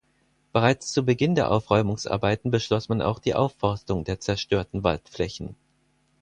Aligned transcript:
Bereits 0.51 0.91
zu 0.91 1.03
Beginn 1.05 1.35
der 1.35 1.51
Aufräumungsarbeiten 1.51 2.49
beschloss 2.49 2.89
man 2.89 3.03
auch 3.03 3.19
die 3.19 3.35
Aufforstung 3.35 4.03
der 4.03 4.19
zerstörten 4.19 4.83
Waldflächen. 4.83 5.55